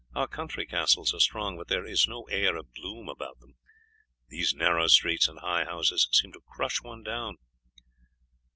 Our 0.15 0.27
country 0.27 0.65
castles 0.65 1.13
are 1.13 1.19
strong, 1.19 1.57
but 1.57 1.67
there 1.67 1.85
is 1.85 2.07
no 2.07 2.23
air 2.23 2.55
of 2.57 2.73
gloom 2.73 3.07
about 3.07 3.39
them; 3.39 3.53
these 4.29 4.51
narrow 4.51 4.87
streets 4.87 5.27
and 5.27 5.37
high 5.37 5.65
houses 5.65 6.09
seem 6.11 6.33
to 6.33 6.41
crush 6.55 6.81
one 6.81 7.03
down." 7.03 7.37